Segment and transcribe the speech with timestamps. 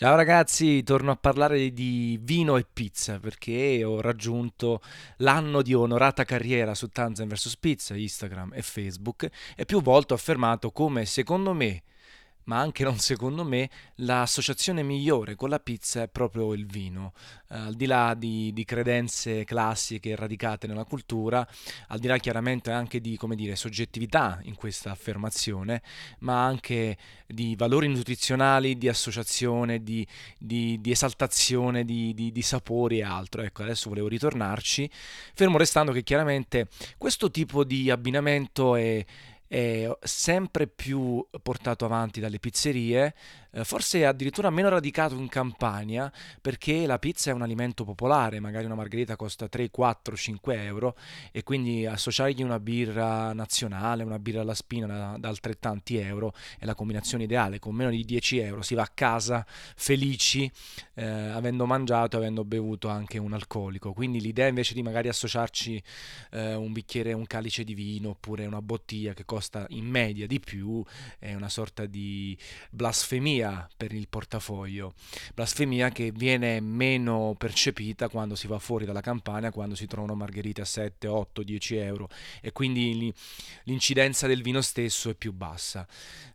[0.00, 4.80] Ciao ragazzi, torno a parlare di vino e pizza perché ho raggiunto
[5.18, 10.16] l'anno di onorata carriera su Tanzan vs Pizza, Instagram e Facebook e più volte ho
[10.16, 11.82] affermato come secondo me
[12.44, 17.12] ma anche non secondo me, l'associazione migliore con la pizza è proprio il vino.
[17.48, 21.46] Eh, al di là di, di, credenze classiche radicate nella cultura,
[21.88, 25.82] al di là chiaramente anche di dire, soggettività in questa affermazione,
[26.20, 26.96] ma anche
[27.26, 30.06] di valori nutrizionali, di associazione, di,
[30.38, 33.42] di, di esaltazione di, sapori e altro.
[33.42, 34.90] Ecco, adesso volevo ritornarci,
[35.34, 36.68] fermo restando che chiaramente
[36.98, 39.04] questo tipo di abbinamento è
[39.50, 43.12] è sempre più portato avanti dalle pizzerie,
[43.50, 48.66] eh, forse addirittura meno radicato in Campania, perché la pizza è un alimento popolare, magari
[48.66, 50.96] una margherita costa 3, 4, 5 euro
[51.32, 56.64] e quindi associargli una birra nazionale, una birra alla spina da, da altrettanti euro è
[56.64, 60.48] la combinazione ideale, con meno di 10 euro si va a casa felici,
[60.94, 65.82] eh, avendo mangiato e avendo bevuto anche un alcolico, quindi l'idea invece di magari associarci
[66.30, 70.26] eh, un bicchiere, un calice di vino oppure una bottiglia che costa costa in media
[70.26, 70.84] di più,
[71.18, 72.36] è una sorta di
[72.70, 74.92] blasfemia per il portafoglio,
[75.34, 80.60] blasfemia che viene meno percepita quando si va fuori dalla campagna, quando si trovano margherite
[80.60, 82.08] a 7, 8, 10 euro
[82.42, 83.12] e quindi
[83.64, 85.86] l'incidenza del vino stesso è più bassa.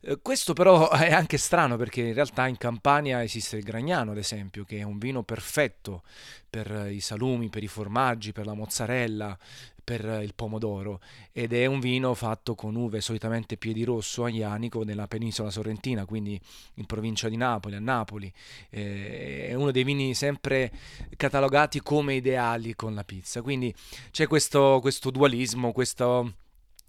[0.01, 4.17] Eh, questo però è anche strano perché in realtà in Campania esiste il Gragnano, ad
[4.17, 6.01] esempio, che è un vino perfetto
[6.49, 9.37] per i salumi, per i formaggi, per la mozzarella,
[9.85, 10.99] per il pomodoro
[11.31, 16.37] ed è un vino fatto con uve solitamente piedi rosso aglianico nella penisola sorrentina, quindi
[16.73, 18.33] in provincia di Napoli, a Napoli.
[18.69, 20.71] Eh, è uno dei vini sempre
[21.15, 23.73] catalogati come ideali con la pizza, quindi
[24.11, 26.33] c'è questo, questo dualismo, questo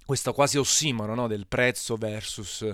[0.06, 2.64] questo quasi ossimoro no, del prezzo versus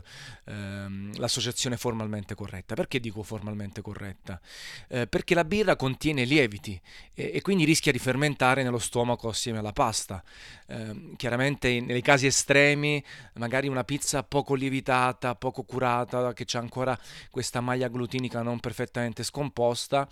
[0.44, 2.74] ehm, l'associazione formalmente corretta.
[2.74, 4.38] Perché dico formalmente corretta?
[4.86, 6.78] Eh, perché la birra contiene lieviti
[7.14, 10.22] e, e, quindi rischia di fermentare nello stomaco assieme alla pasta.
[10.66, 13.02] Eh, chiaramente nei casi estremi,
[13.34, 16.96] magari una pizza poco lievitata, poco curata, che ha ancora
[17.30, 20.06] questa maglia glutinica non perfettamente scomposta,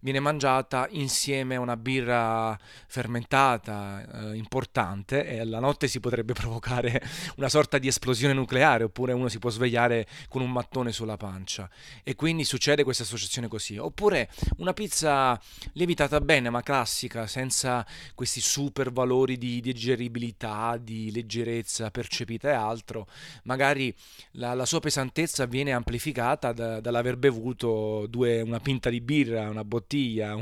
[0.00, 6.60] viene mangiata insieme a una birra fermentata eh, importante e la notte si potrebbe provocare
[6.62, 7.02] provocare
[7.36, 11.68] una sorta di esplosione nucleare, oppure uno si può svegliare con un mattone sulla pancia.
[12.04, 13.76] E quindi succede questa associazione così.
[13.76, 15.38] Oppure una pizza
[15.72, 17.84] lievitata bene, ma classica, senza
[18.14, 23.08] questi super valori di digeribilità, di leggerezza percepita e altro.
[23.44, 23.92] Magari
[24.32, 29.64] la, la sua pesantezza viene amplificata da, dall'aver bevuto due, una pinta di birra, una
[29.64, 30.36] bottiglia,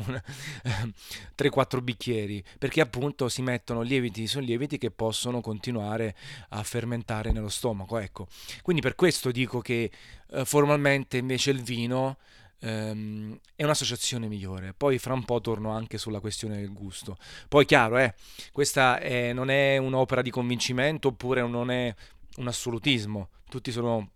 [1.36, 6.09] 3-4 bicchieri, perché appunto si mettono lieviti su lieviti che possono continuare
[6.50, 7.98] a fermentare nello stomaco.
[7.98, 8.26] Ecco.
[8.62, 9.90] Quindi per questo dico che
[10.30, 12.18] eh, formalmente invece il vino
[12.60, 14.74] ehm, è un'associazione migliore.
[14.74, 17.16] Poi fra un po' torno anche sulla questione del gusto.
[17.48, 18.14] Poi chiaro, eh,
[18.52, 21.94] questa è, non è un'opera di convincimento oppure non è
[22.36, 23.28] un assolutismo.
[23.48, 24.10] Tutti sono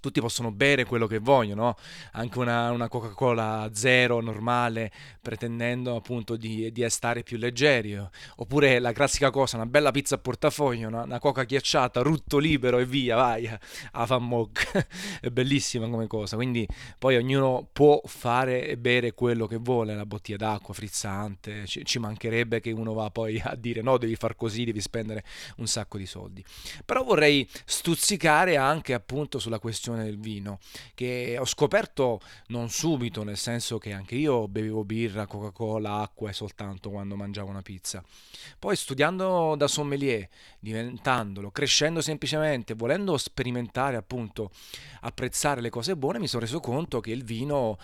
[0.00, 1.76] tutti possono bere quello che vogliono,
[2.12, 4.90] anche una, una, Coca-Cola zero normale,
[5.20, 8.00] pretendendo appunto di, di, stare più leggeri,
[8.36, 12.78] oppure la classica cosa, una bella pizza a portafoglio, una, una coca ghiacciata, rutto libero
[12.78, 13.46] e via, vai,
[13.92, 14.18] a
[15.20, 16.66] è bellissima come cosa, quindi
[16.98, 21.98] poi ognuno può fare e bere quello che vuole, la bottiglia d'acqua frizzante, ci, ci
[21.98, 25.24] mancherebbe che uno va poi a dire no, devi far così, devi spendere
[25.56, 26.44] un sacco di soldi.
[26.84, 30.58] Però vorrei stuzzicare anche appunto sulla questione questione del vino,
[30.94, 36.34] che ho scoperto non subito, nel senso che anche io bevevo birra, Coca-Cola, acqua e
[36.34, 38.04] soltanto quando mangiavo una pizza.
[38.58, 44.50] Poi studiando da sommelier, diventandolo, crescendo semplicemente, volendo sperimentare appunto,
[45.00, 47.78] apprezzare le cose buone, mi sono reso conto che il vino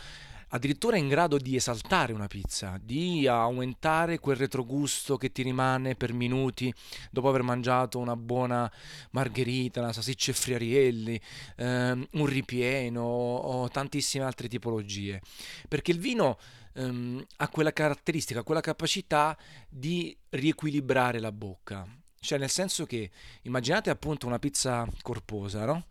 [0.48, 6.12] addirittura in grado di esaltare una pizza, di aumentare quel retrogusto che ti rimane per
[6.12, 6.72] minuti
[7.10, 8.70] dopo aver mangiato una buona
[9.10, 11.20] margherita, una salsiccia e friarielli,
[11.56, 15.20] ehm, un ripieno o tantissime altre tipologie.
[15.68, 16.38] Perché il vino
[16.74, 19.36] ehm, ha quella caratteristica, quella capacità
[19.68, 21.86] di riequilibrare la bocca.
[22.18, 23.10] Cioè nel senso che
[23.42, 25.84] immaginate appunto una pizza corposa, no?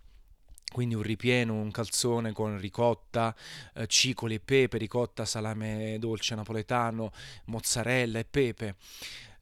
[0.76, 3.34] Quindi un ripieno, un calzone con ricotta,
[3.76, 7.14] eh, cicoli e pepe, ricotta, salame dolce napoletano,
[7.46, 8.76] mozzarella e pepe.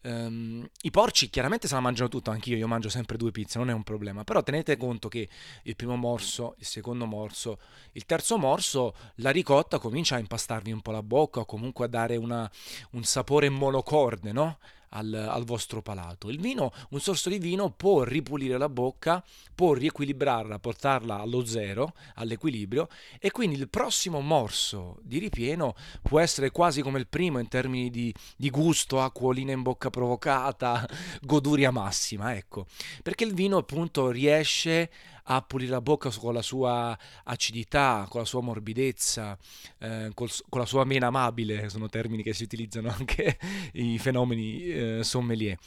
[0.02, 3.72] Um, I porci chiaramente se la mangiano tutto, anch'io, io mangio sempre due pizze, non
[3.72, 5.28] è un problema, però tenete conto che
[5.64, 7.58] il primo morso, il secondo morso,
[7.94, 11.88] il terzo morso, la ricotta comincia a impastarvi un po' la bocca o comunque a
[11.88, 12.48] dare una,
[12.92, 14.60] un sapore monocorde, no?
[14.94, 16.30] Al, al, vostro palato.
[16.30, 19.24] Il vino, un sorso di vino può ripulire la bocca,
[19.54, 22.88] può riequilibrarla, portarla allo zero, all'equilibrio
[23.20, 27.90] e quindi il prossimo morso di ripieno può essere quasi come il primo in termini
[27.90, 30.88] di, di gusto, acquolina in bocca provocata,
[31.22, 32.66] goduria massima, ecco,
[33.02, 34.90] perché il vino appunto riesce
[35.24, 39.38] a pulire la bocca con la sua acidità, con la sua morbidezza,
[39.80, 43.38] eh, col, con la sua mena amabile, sono termini che si utilizzano anche
[43.74, 45.58] i fenomeni eh, sommelier,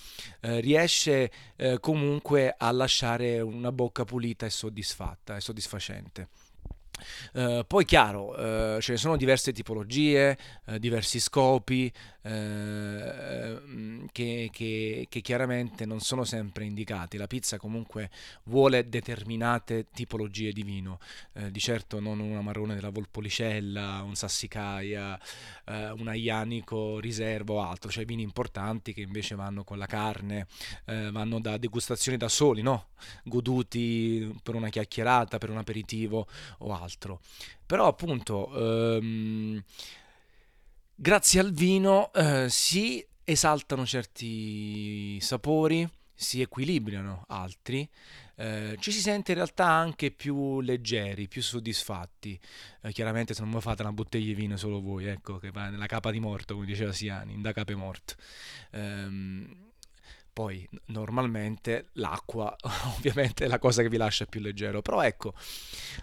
[0.41, 6.29] eh, riesce eh, comunque a lasciare una bocca pulita e soddisfatta e soddisfacente.
[7.35, 10.37] Uh, poi chiaro, uh, ce ne sono diverse tipologie,
[10.67, 11.93] uh, diversi scopi
[14.12, 17.17] che, che, che, chiaramente non sono sempre indicati.
[17.17, 18.11] La pizza comunque
[18.44, 20.99] vuole determinate tipologie di vino,
[21.50, 25.19] di certo non una marrone della Volpolicella, un Sassicaia,
[25.67, 30.46] un Aianico Riserva o altro, cioè vini importanti che invece vanno con la carne,
[30.84, 32.88] vanno da degustazioni da soli, no?
[33.25, 36.26] goduti per una chiacchierata, per un aperitivo
[36.58, 37.20] o altro.
[37.64, 39.62] Però appunto, ehm,
[40.96, 47.88] grazie al vino eh, si esaltano certi sapori, si equilibrano altri,
[48.37, 52.38] eh, ci si sente in realtà anche più leggeri, più soddisfatti.
[52.82, 55.69] Eh, chiaramente se non mi fate una bottiglia di vino solo voi, ecco, che va
[55.69, 58.14] nella capa di morto, come diceva Siani, in da cape morto.
[58.70, 59.64] Eh,
[60.37, 62.55] poi normalmente l'acqua
[62.94, 65.33] ovviamente è la cosa che vi lascia più leggero, però ecco,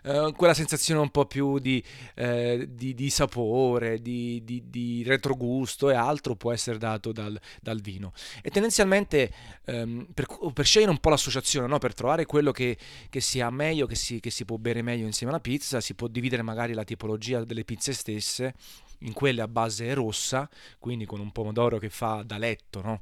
[0.01, 1.83] eh, quella sensazione un po' più di,
[2.15, 8.12] eh, di, di sapore, di, di, retrogusto e altro può essere dato dal, dal vino.
[8.41, 9.31] E tendenzialmente
[9.65, 11.77] ehm, per, per, scegliere un po' l'associazione, no?
[11.77, 12.75] per trovare quello che,
[13.09, 16.07] che sia meglio, che si, che si può bere meglio insieme alla pizza, si può
[16.07, 18.56] dividere magari la tipologia delle pizze stesse
[19.01, 23.01] in quelle a base rossa, quindi con un pomodoro che fa da letto, no?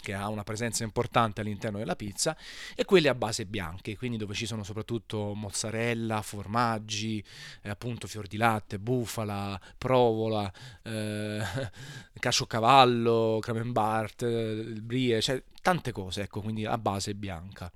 [0.00, 2.36] Che ha una presenza importante all'interno della pizza,
[2.74, 7.22] e quelle a base bianche, quindi dove ci sono soprattutto mozzarella, formaggi,
[7.62, 10.50] eh, appunto fior di latte, bufala, provola,
[10.82, 11.42] eh,
[12.18, 17.70] casciocavallo, camembert, eh, brie, cioè tante cose, ecco, quindi a base bianca.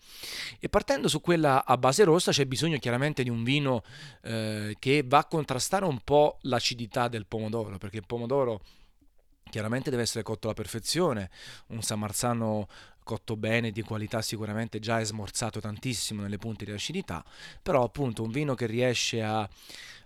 [0.59, 3.83] E partendo su quella a base rossa c'è bisogno chiaramente di un vino
[4.23, 8.63] eh, che va a contrastare un po' l'acidità del pomodoro, perché il pomodoro
[9.53, 11.29] chiaramente deve essere cotto alla perfezione,
[11.67, 12.67] un San Marzano
[13.05, 17.23] cotto bene, di qualità sicuramente già è smorzato tantissimo nelle punte di acidità,
[17.61, 19.47] però appunto un vino che riesce a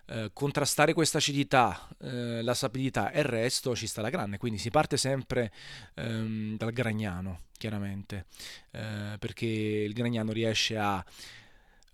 [0.06, 4.58] eh, contrastare questa acidità, eh, la sapidità e il resto ci sta la grande, quindi
[4.58, 5.52] si parte sempre
[5.94, 8.26] ehm, dal Gragnano, chiaramente,
[8.72, 11.04] eh, perché il Gragnano riesce a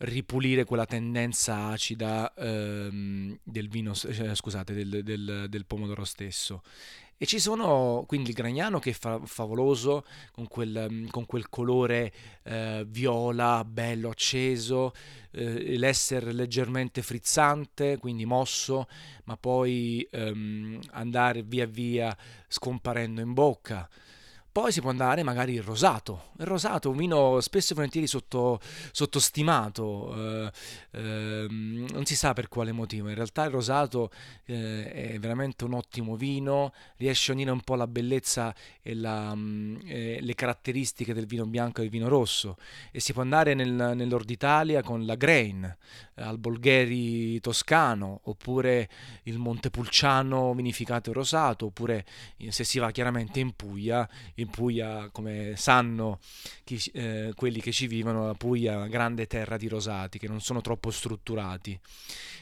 [0.04, 6.62] ripulire quella tendenza acida ehm, del vino, eh, scusate, del, del, del pomodoro stesso
[7.22, 11.48] e ci sono quindi il Gragnano che è fa- favoloso, con quel, mm, con quel
[11.48, 14.92] colore eh, viola, bello acceso,
[15.30, 18.88] eh, l'essere leggermente frizzante, quindi mosso,
[19.26, 22.16] ma poi ehm, andare via via
[22.48, 23.88] scomparendo in bocca.
[24.52, 26.32] Poi si può andare magari il rosato.
[26.38, 28.60] Il rosato è un vino spesso e volentieri sotto,
[28.90, 30.52] sottostimato, eh,
[30.90, 33.08] eh, non si sa per quale motivo.
[33.08, 34.10] In realtà il rosato
[34.44, 39.34] eh, è veramente un ottimo vino, riesce a unire un po' la bellezza e la,
[39.34, 39.76] mm,
[40.20, 42.58] le caratteristiche del vino bianco e del vino rosso.
[42.90, 45.76] E si può andare nel, nel Nord Italia con la Grain,
[46.22, 48.88] al Bolgheri toscano, oppure
[49.24, 52.04] il Montepulciano vinificato e rosato, oppure
[52.48, 56.20] se si va chiaramente in Puglia in Puglia, come sanno
[56.64, 60.28] chi, eh, quelli che ci vivono, la Puglia è una grande terra di rosati che
[60.28, 61.78] non sono troppo strutturati.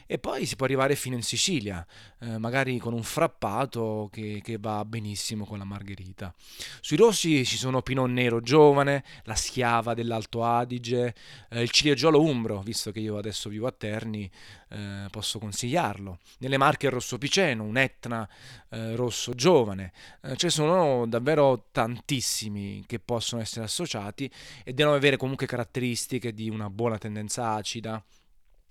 [0.07, 1.87] E poi si può arrivare fino in Sicilia,
[2.19, 6.35] eh, magari con un frappato che, che, va benissimo con la margherita.
[6.81, 11.14] Sui rossi ci sono Pinot Nero giovane, la Schiava dell'Alto Adige,
[11.49, 14.31] eh, il Ciliegiolo Umbro, visto che io adesso vivo a Terni,
[14.69, 16.19] eh, posso consigliarlo.
[16.39, 18.29] Nelle marche il Rosso Piceno, un Etna
[18.71, 19.93] eh, rosso giovane.
[20.23, 24.31] Eh, ce ne sono davvero tantissimi che possono essere associati
[24.65, 28.03] e devono avere comunque caratteristiche di una buona tendenza acida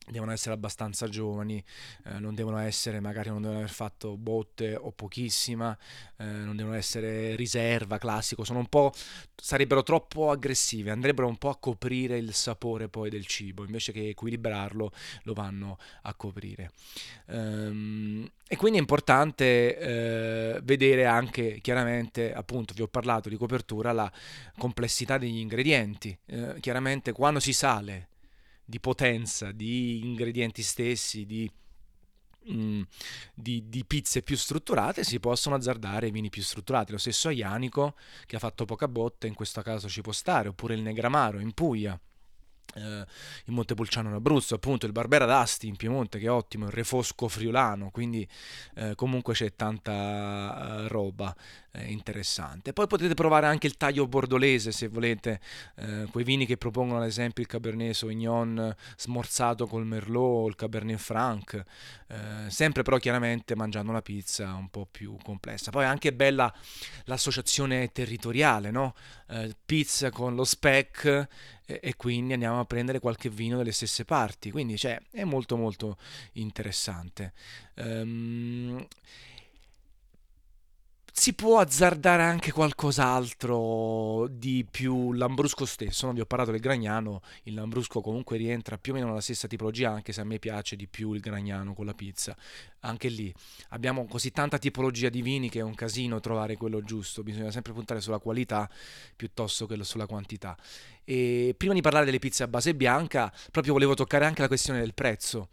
[0.10, 1.64] devono essere abbastanza giovani,
[2.06, 5.78] eh, non devono essere, magari non devono aver fatto botte o pochissima,
[6.18, 8.92] eh, non devono essere riserva, classico, sono un po',
[9.36, 14.10] sarebbero troppo aggressive, andrebbero un po' a coprire il sapore poi del cibo, invece che
[14.10, 14.92] equilibrarlo
[15.24, 16.72] lo vanno a coprire.
[17.28, 23.92] Ehm, e quindi è importante eh, vedere anche, chiaramente, appunto, vi ho parlato di copertura,
[23.92, 24.12] la
[24.58, 26.18] complessità degli ingredienti.
[26.26, 28.08] Eh, chiaramente quando si sale
[28.70, 31.52] di potenza, di ingredienti stessi, di
[32.46, 32.82] mh,
[33.34, 36.92] di, di, pizze più strutturate si possono azzardare i vini più strutturati.
[36.92, 37.96] Lo stesso Aianico
[38.28, 41.54] che ha fatto poca botta, in questo caso ci può stare, oppure il Negramaro in
[41.54, 42.00] Puglia
[42.76, 47.28] in Montepulciano in Abruzzo, appunto il Barbera d'Asti in Piemonte che è ottimo, il Refosco
[47.28, 48.28] friulano, quindi
[48.76, 51.36] eh, comunque c'è tanta uh, roba
[51.72, 52.74] eh, interessante.
[52.74, 55.40] Poi potete provare anche il taglio bordolese se volete,
[55.76, 60.98] eh, quei vini che propongono ad esempio il Cabernet Sauvignon smorzato col Merlot, il Cabernet
[60.98, 61.64] Franc,
[62.08, 65.72] eh, sempre però chiaramente mangiando una pizza un po' più complessa.
[65.72, 66.54] Poi è anche bella
[67.06, 68.96] l'associazione territoriale, no?
[69.28, 71.28] Eh, pizza con lo spec
[71.78, 74.50] e, quindi andiamo a prendere qualche vino delle stesse parti.
[74.50, 75.98] Quindi cioè, è molto molto
[76.34, 77.34] interessante.
[77.76, 78.86] Um,
[81.12, 85.14] si può azzardare anche qualcos'altro di più.
[85.14, 89.08] Lambrusco stesso, non vi ho parlato del Gragnano, il Lambrusco comunque rientra più o meno
[89.08, 92.36] nella stessa tipologia, anche se a me piace di più il Gragnano con la pizza.
[92.82, 93.34] Anche lì
[93.70, 97.74] abbiamo così tanta tipologia di vini che è un casino trovare quello giusto, bisogna sempre
[97.74, 98.70] puntare sulla qualità
[99.16, 100.58] piuttosto che sulla quantità.
[101.04, 104.80] E prima di parlare delle pizze a base bianca, proprio volevo toccare anche la questione
[104.80, 105.50] del prezzo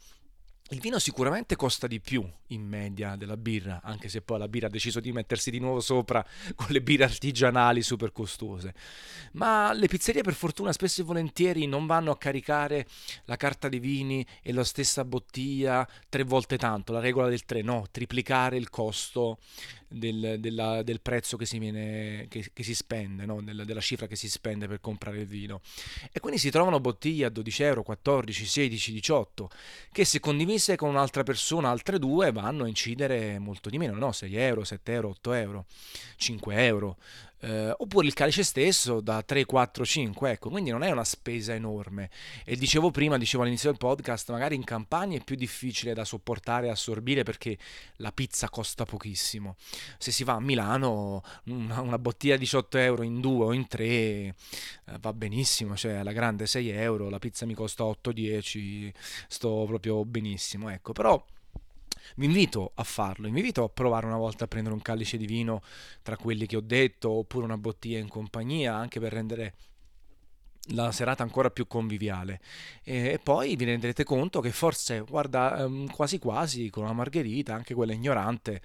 [0.70, 4.66] il vino sicuramente costa di più in media della birra, anche se poi la birra
[4.66, 8.74] ha deciso di mettersi di nuovo sopra con le birre artigianali super costose.
[9.32, 12.86] Ma le pizzerie per fortuna spesso e volentieri non vanno a caricare
[13.26, 17.62] la carta dei vini e la stessa bottiglia tre volte tanto, la regola del tre,
[17.62, 19.38] no, triplicare il costo
[19.88, 23.40] del, della, del prezzo che si, viene, che, che si spende, no?
[23.40, 25.60] Del, della cifra che si spende per comprare il vino.
[26.12, 29.50] E quindi si trovano bottiglie a 12 euro, 14, 16, 18,
[29.92, 30.20] che se
[30.56, 34.12] condivise con un'altra persona, altre due, vanno a incidere molto di meno, no?
[34.12, 35.66] 6 euro, 7 euro, 8 euro,
[36.16, 36.96] 5 euro
[37.46, 41.54] eh, oppure il calice stesso da 3, 4, 5, ecco, quindi non è una spesa
[41.54, 42.10] enorme.
[42.44, 46.66] E dicevo prima, dicevo all'inizio del podcast, magari in campagna è più difficile da sopportare
[46.66, 47.56] e assorbire perché
[47.98, 49.54] la pizza costa pochissimo.
[49.96, 53.68] Se si va a Milano, una, una bottiglia di 18 euro in due o in
[53.68, 54.34] tre eh,
[54.98, 58.92] va benissimo, cioè alla grande 6 euro, la pizza mi costa 8-10,
[59.28, 61.24] sto proprio benissimo, ecco, però
[62.16, 65.26] vi invito a farlo, vi invito a provare una volta a prendere un calice di
[65.26, 65.62] vino
[66.02, 69.54] tra quelli che ho detto, oppure una bottiglia in compagnia, anche per rendere
[70.70, 72.40] la serata ancora più conviviale.
[72.82, 77.74] E poi vi renderete conto che forse guarda ehm, quasi quasi con una margherita anche
[77.74, 78.62] quella ignorante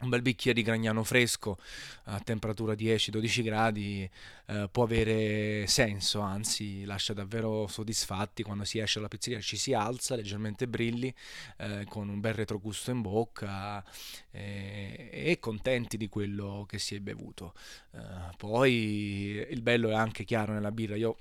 [0.00, 1.58] un bel bicchiere di Gragnano fresco
[2.04, 4.08] a temperatura 10-12 gradi
[4.46, 9.74] eh, può avere senso, anzi lascia davvero soddisfatti quando si esce dalla pizzeria, ci si
[9.74, 11.12] alza leggermente brilli
[11.58, 13.84] eh, con un bel retrogusto in bocca
[14.30, 17.54] eh, e contenti di quello che si è bevuto.
[17.92, 17.98] Eh,
[18.36, 21.16] poi il bello è anche chiaro nella birra, io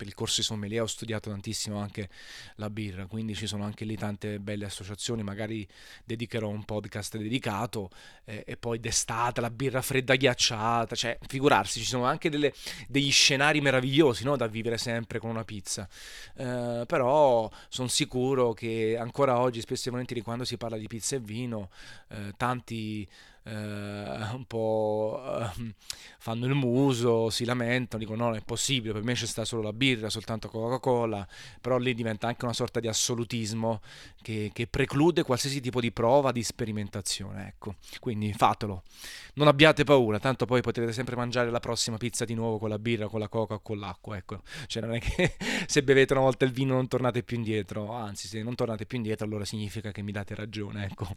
[0.00, 2.08] per il corso di sommelier ho studiato tantissimo anche
[2.54, 5.68] la birra, quindi ci sono anche lì tante belle associazioni, magari
[6.06, 7.90] dedicherò un podcast dedicato
[8.24, 12.54] eh, e poi d'estate la birra fredda ghiacciata, cioè figurarsi, ci sono anche delle,
[12.88, 14.36] degli scenari meravigliosi no?
[14.36, 15.86] da vivere sempre con una pizza,
[16.34, 21.16] eh, però sono sicuro che ancora oggi spesso e volentieri quando si parla di pizza
[21.16, 21.68] e vino,
[22.08, 23.06] eh, tanti
[23.50, 25.74] eh, un po' eh,
[26.18, 29.72] fanno il muso, si lamentano, dicono no, è possibile, per me c'è sta solo la
[29.72, 31.26] birra, soltanto Coca-Cola,
[31.60, 33.80] però lì diventa anche una sorta di assolutismo
[34.22, 38.82] che, che preclude qualsiasi tipo di prova, di sperimentazione, ecco, quindi fatelo,
[39.34, 42.78] non abbiate paura, tanto poi potrete sempre mangiare la prossima pizza di nuovo con la
[42.78, 45.34] birra, con la coca o con l'acqua, ecco, cioè non è che
[45.66, 48.98] se bevete una volta il vino non tornate più indietro, anzi se non tornate più
[48.98, 51.08] indietro allora significa che mi date ragione, ecco,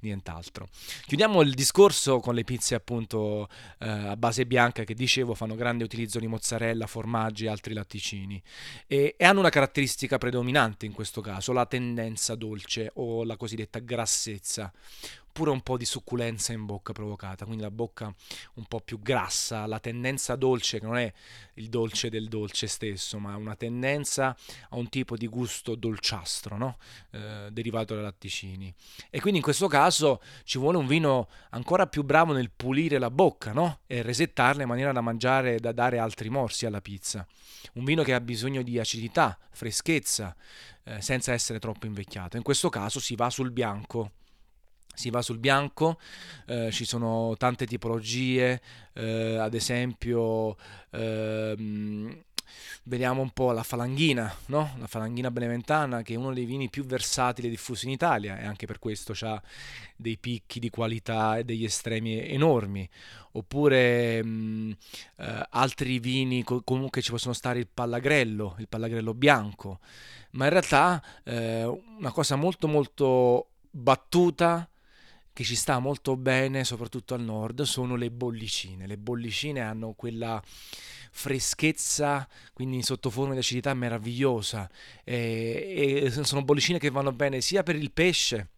[0.00, 0.68] nient'altro.
[1.06, 3.48] Chiudiamo il discorso discorso con le pizze appunto
[3.80, 8.42] eh, a base bianca che dicevo fanno grande utilizzo di mozzarella, formaggi e altri latticini.
[8.86, 13.80] E, e hanno una caratteristica predominante in questo caso, la tendenza dolce o la cosiddetta
[13.80, 14.72] grassezza
[15.36, 18.10] pure un po' di succulenza in bocca provocata, quindi la bocca
[18.54, 21.12] un po' più grassa, la tendenza dolce che non è
[21.56, 24.34] il dolce del dolce stesso, ma una tendenza
[24.70, 26.78] a un tipo di gusto dolciastro, no?
[27.10, 28.74] eh, derivato dai latticini.
[29.10, 33.10] E quindi in questo caso ci vuole un vino ancora più bravo nel pulire la
[33.10, 33.80] bocca no?
[33.86, 37.26] e resettarla in maniera da mangiare, da dare altri morsi alla pizza.
[37.74, 40.34] Un vino che ha bisogno di acidità, freschezza,
[40.84, 42.38] eh, senza essere troppo invecchiato.
[42.38, 44.12] In questo caso si va sul bianco
[44.96, 46.00] si va sul bianco,
[46.46, 48.60] eh, ci sono tante tipologie,
[48.94, 50.56] eh, ad esempio
[50.90, 52.24] ehm,
[52.84, 54.74] vediamo un po' la falanghina, no?
[54.78, 58.66] la falanghina beneventana che è uno dei vini più versatili diffusi in Italia e anche
[58.66, 59.40] per questo ha
[59.96, 62.88] dei picchi di qualità e degli estremi enormi,
[63.32, 64.70] oppure mh, mm,
[65.16, 69.80] eh, altri vini, comunque ci possono stare il pallagrello, il pallagrello bianco,
[70.32, 71.64] ma in realtà eh,
[71.98, 74.68] una cosa molto molto battuta
[75.36, 78.86] che ci sta molto bene, soprattutto al nord, sono le bollicine.
[78.86, 80.42] Le bollicine hanno quella
[81.10, 84.66] freschezza, quindi sotto forma di acidità meravigliosa.
[85.04, 88.48] E, e sono bollicine che vanno bene sia per il pesce,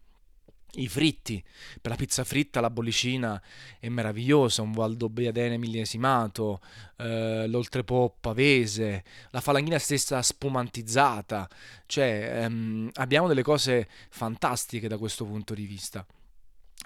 [0.75, 1.43] i fritti,
[1.81, 3.41] per la pizza fritta la bollicina
[3.77, 6.61] è meravigliosa, un Valdobbiadene millesimato,
[6.95, 11.45] eh, l'oltrepo pavese, la falanghina stessa spumantizzata,
[11.87, 16.05] cioè ehm, abbiamo delle cose fantastiche da questo punto di vista.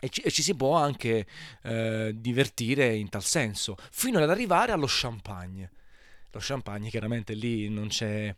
[0.03, 1.25] E ci, e ci si può anche
[1.61, 5.69] eh, divertire in tal senso, fino ad arrivare allo champagne
[6.33, 8.33] lo champagne chiaramente lì non c'è,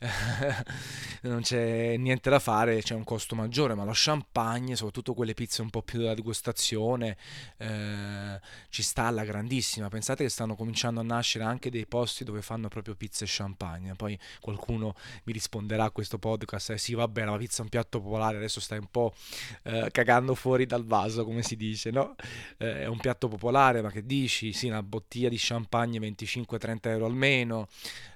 [1.22, 5.62] non c'è niente da fare, c'è un costo maggiore, ma lo champagne, soprattutto quelle pizze
[5.62, 7.16] un po' più da degustazione,
[7.56, 9.88] eh, ci sta alla grandissima.
[9.88, 13.94] Pensate che stanno cominciando a nascere anche dei posti dove fanno proprio pizze e champagne.
[13.94, 14.94] Poi qualcuno
[15.24, 18.60] mi risponderà a questo podcast, eh sì vabbè, la pizza è un piatto popolare, adesso
[18.60, 19.14] stai un po'
[19.62, 22.16] eh, cagando fuori dal vaso, come si dice, no?
[22.58, 24.52] Eh, è un piatto popolare, ma che dici?
[24.52, 27.68] Sì, una bottiglia di champagne 25-30 euro al mese meno.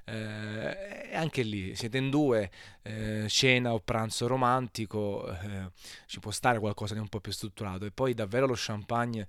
[0.06, 2.50] Eh, anche lì siete in due,
[2.82, 5.70] eh, cena o pranzo romantico, eh,
[6.06, 7.86] ci può stare qualcosa di un po' più strutturato.
[7.86, 9.26] E poi davvero lo champagne,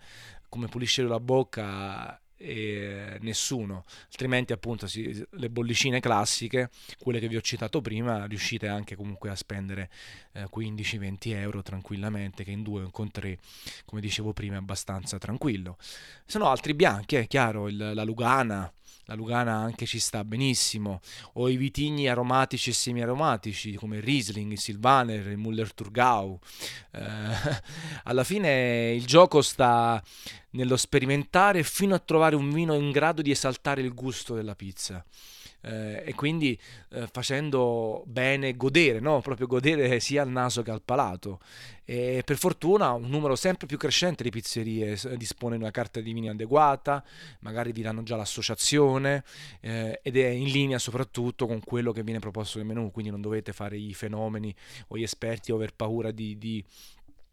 [0.50, 7.38] come pulisce la bocca, e nessuno, altrimenti appunto si, le bollicine classiche, quelle che vi
[7.38, 9.90] ho citato prima, riuscite anche comunque a spendere
[10.34, 13.40] eh, 15-20 euro tranquillamente, che in due o con tre,
[13.86, 15.78] come dicevo prima, è abbastanza tranquillo.
[16.26, 18.72] Se no altri bianchi, è chiaro, il, la Lugana,
[19.06, 21.02] la Lugana anche ci sta benissimo,
[21.34, 26.40] o i vitigni aromatici e semi-aromatici come il Riesling, il Silvaner, il Muller-Thurgau.
[26.92, 27.02] Eh,
[28.04, 30.02] alla fine il gioco sta
[30.52, 35.04] nello sperimentare fino a trovare un vino in grado di esaltare il gusto della pizza
[35.66, 36.58] eh, e quindi
[36.92, 39.20] eh, facendo bene godere, no?
[39.22, 41.40] proprio godere sia al naso che al palato.
[41.84, 46.14] E per fortuna un numero sempre più crescente di pizzerie dispone di una carta di
[46.14, 47.04] vini adeguata,
[47.40, 49.24] magari vi danno già l'associazione
[49.62, 53.22] eh, ed è in linea soprattutto con quello che viene proposto nel menù, quindi non
[53.22, 54.54] dovete fare i fenomeni
[54.88, 56.64] o gli esperti o aver paura di, di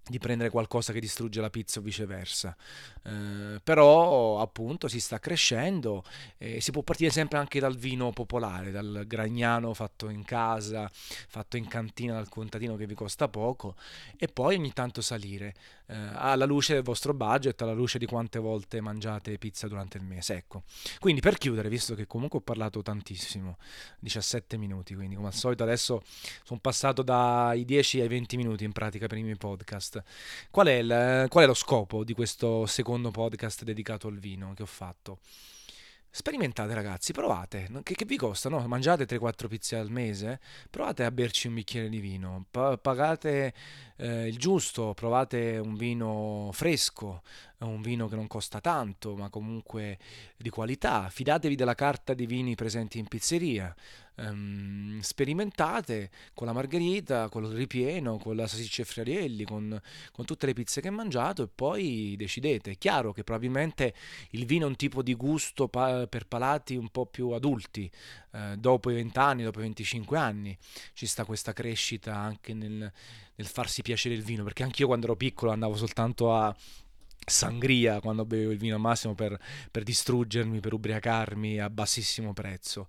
[0.08, 2.56] di prendere qualcosa che distrugge la pizza o viceversa.
[3.04, 6.04] Eh, però appunto si sta crescendo
[6.38, 11.56] e si può partire sempre anche dal vino popolare, dal gragnano fatto in casa, fatto
[11.56, 13.76] in cantina dal contadino che vi costa poco
[14.16, 15.54] e poi ogni tanto salire
[15.86, 20.04] eh, alla luce del vostro budget, alla luce di quante volte mangiate pizza durante il
[20.04, 20.34] mese.
[20.34, 20.62] Ecco.
[20.98, 23.58] Quindi per chiudere, visto che comunque ho parlato tantissimo,
[23.98, 26.02] 17 minuti, quindi come al solito adesso
[26.44, 29.91] sono passato dai 10 ai 20 minuti in pratica per i miei podcast.
[30.50, 34.62] Qual è, il, qual è lo scopo di questo secondo podcast dedicato al vino che
[34.62, 35.18] ho fatto?
[36.14, 38.50] Sperimentate ragazzi, provate, che, che vi costa?
[38.50, 38.60] No?
[38.68, 43.54] Mangiate 3-4 pizze al mese, provate a berci un bicchiere di vino, pa- pagate
[43.96, 47.22] eh, il giusto, provate un vino fresco,
[47.60, 49.98] un vino che non costa tanto, ma comunque
[50.36, 53.74] di qualità, fidatevi della carta di vini presenti in pizzeria,
[54.16, 59.80] um, sperimentate con la margherita, con il ripieno, con la salsiccia e friarielli, con,
[60.12, 62.72] con, tutte le pizze che hai mangiato e poi decidete.
[62.72, 63.94] È chiaro che probabilmente
[64.30, 67.90] il vino è un tipo di gusto pa- per palati un po' più adulti,
[68.32, 70.56] eh, dopo i 20 anni, dopo i 25 anni,
[70.92, 72.92] ci sta questa crescita anche nel,
[73.34, 76.54] nel farsi piacere il vino, perché anch'io quando ero piccolo andavo soltanto a
[77.24, 79.38] sangria quando bevevo il vino al massimo per,
[79.70, 82.86] per, distruggermi, per ubriacarmi a bassissimo prezzo.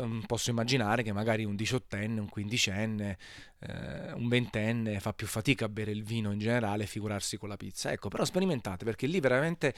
[0.00, 3.18] Mm, posso immaginare che magari un diciottenne, un quindicenne,
[3.60, 7.56] eh, un ventenne fa più fatica a bere il vino in generale, figurarsi con la
[7.56, 7.90] pizza.
[7.90, 9.74] Ecco, però sperimentate perché lì veramente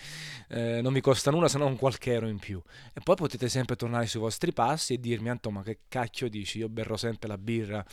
[0.49, 2.61] eh, non vi costa nulla se non qualche euro in più.
[2.93, 6.59] E poi potete sempre tornare sui vostri passi e dirmi, Anto, ma che cacchio dici?
[6.59, 7.85] Io berrò sempre la birra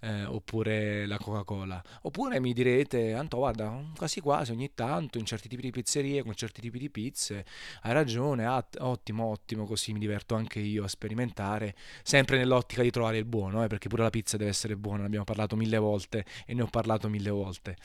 [0.00, 1.82] eh, oppure la Coca-Cola.
[2.02, 6.34] Oppure mi direte, Anto, guarda, quasi quasi ogni tanto in certi tipi di pizzerie, con
[6.34, 7.44] certi tipi di pizze,
[7.82, 12.90] hai ragione, ah, ottimo, ottimo, così mi diverto anche io a sperimentare, sempre nell'ottica di
[12.90, 16.24] trovare il buono, eh, perché pure la pizza deve essere buona abbiamo parlato mille volte
[16.44, 17.76] e ne ho parlato mille volte.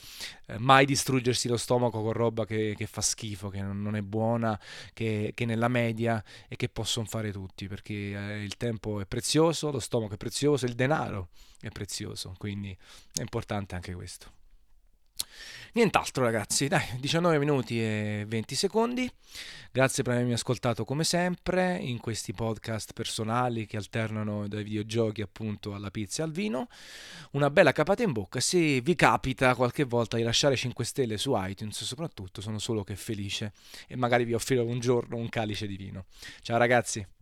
[0.47, 4.01] Eh, mai distruggersi lo stomaco con roba che, che fa schifo, che non, non è
[4.01, 4.60] buona,
[4.93, 9.71] che, che, nella media e che possono fare tutti, perché eh, il tempo è prezioso,
[9.71, 11.29] lo stomaco è prezioso, il denaro
[11.60, 12.75] è prezioso, quindi
[13.13, 14.39] è importante anche questo.
[15.73, 19.10] Nient'altro ragazzi, dai, 19 minuti e 20 secondi.
[19.71, 25.73] Grazie per avermi ascoltato come sempre in questi podcast personali che alternano dai videogiochi appunto
[25.73, 26.67] alla pizza e al vino.
[27.31, 28.41] Una bella capata in bocca.
[28.41, 32.97] Se vi capita qualche volta di lasciare 5 stelle su iTunes, soprattutto sono solo che
[32.97, 33.53] felice
[33.88, 36.03] e magari vi offrirò un giorno un calice di vino.
[36.41, 37.20] Ciao ragazzi.